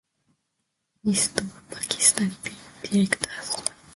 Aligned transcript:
List 1.03 1.41
of 1.41 1.69
Pakistani 1.69 2.31
film 2.31 3.05
directors 3.05 3.61